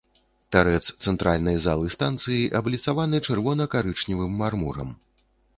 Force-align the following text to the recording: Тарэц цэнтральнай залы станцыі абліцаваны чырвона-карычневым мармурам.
Тарэц 0.53 0.79
цэнтральнай 1.03 1.57
залы 1.67 1.91
станцыі 1.97 2.49
абліцаваны 2.61 3.23
чырвона-карычневым 3.29 4.33
мармурам. 4.41 4.89